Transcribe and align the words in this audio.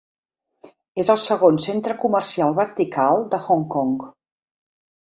És 1.03 1.11
el 1.15 1.19
segon 1.25 1.59
"centre 1.67 1.97
comercial 2.07 2.59
vertical" 2.63 3.25
de 3.37 3.43
Hong 3.51 3.71
Kong. 3.79 3.95